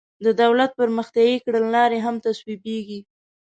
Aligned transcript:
د 0.25 0.27
دولت 0.41 0.71
پرمختیایي 0.79 1.37
کړنلارې 1.45 1.99
هم 2.05 2.15
تصویبیږي. 2.27 2.99